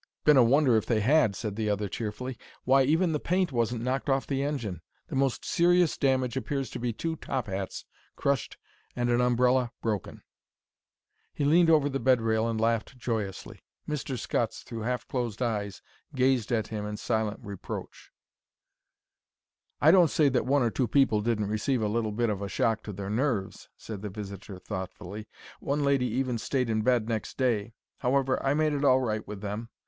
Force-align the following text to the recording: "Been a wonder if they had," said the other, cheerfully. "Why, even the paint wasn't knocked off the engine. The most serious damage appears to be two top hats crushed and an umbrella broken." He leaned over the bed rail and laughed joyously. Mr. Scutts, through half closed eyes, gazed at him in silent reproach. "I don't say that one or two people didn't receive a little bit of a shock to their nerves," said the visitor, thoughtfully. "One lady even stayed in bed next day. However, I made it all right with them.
"Been 0.23 0.35
a 0.35 0.43
wonder 0.43 0.75
if 0.77 0.87
they 0.87 1.01
had," 1.01 1.35
said 1.35 1.55
the 1.55 1.69
other, 1.69 1.87
cheerfully. 1.87 2.35
"Why, 2.63 2.81
even 2.81 3.11
the 3.11 3.19
paint 3.19 3.51
wasn't 3.51 3.83
knocked 3.83 4.09
off 4.09 4.25
the 4.25 4.41
engine. 4.41 4.81
The 5.09 5.15
most 5.15 5.45
serious 5.45 5.95
damage 5.95 6.35
appears 6.35 6.71
to 6.71 6.79
be 6.79 6.91
two 6.91 7.17
top 7.17 7.45
hats 7.45 7.85
crushed 8.15 8.57
and 8.95 9.11
an 9.11 9.21
umbrella 9.21 9.71
broken." 9.79 10.23
He 11.35 11.45
leaned 11.45 11.69
over 11.69 11.87
the 11.87 11.99
bed 11.99 12.19
rail 12.19 12.49
and 12.49 12.59
laughed 12.59 12.97
joyously. 12.97 13.61
Mr. 13.87 14.17
Scutts, 14.17 14.63
through 14.63 14.81
half 14.81 15.07
closed 15.07 15.39
eyes, 15.39 15.83
gazed 16.15 16.51
at 16.51 16.69
him 16.69 16.83
in 16.83 16.97
silent 16.97 17.39
reproach. 17.43 18.11
"I 19.79 19.91
don't 19.91 20.09
say 20.09 20.29
that 20.29 20.47
one 20.47 20.63
or 20.63 20.71
two 20.71 20.87
people 20.87 21.21
didn't 21.21 21.45
receive 21.47 21.83
a 21.83 21.87
little 21.87 22.11
bit 22.11 22.31
of 22.31 22.41
a 22.41 22.49
shock 22.49 22.81
to 22.85 22.91
their 22.91 23.11
nerves," 23.11 23.69
said 23.77 24.01
the 24.01 24.09
visitor, 24.09 24.57
thoughtfully. 24.57 25.27
"One 25.59 25.83
lady 25.83 26.07
even 26.07 26.39
stayed 26.39 26.71
in 26.71 26.81
bed 26.81 27.07
next 27.07 27.37
day. 27.37 27.75
However, 27.99 28.43
I 28.43 28.55
made 28.55 28.73
it 28.73 28.83
all 28.83 28.99
right 29.01 29.27
with 29.27 29.41
them. 29.41 29.69